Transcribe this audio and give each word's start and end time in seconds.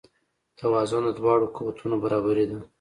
توازن 0.59 1.03
د 1.05 1.09
دواړو 1.19 1.45
قوتونو 1.57 1.95
برابري 2.03 2.45
ده. 2.51 2.59